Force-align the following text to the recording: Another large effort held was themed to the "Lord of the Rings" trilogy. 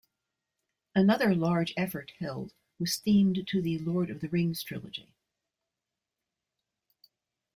Another 0.95 1.35
large 1.35 1.75
effort 1.77 2.13
held 2.17 2.55
was 2.79 2.97
themed 2.99 3.45
to 3.45 3.61
the 3.61 3.77
"Lord 3.77 4.09
of 4.09 4.19
the 4.19 4.29
Rings" 4.29 4.63
trilogy. 4.63 5.13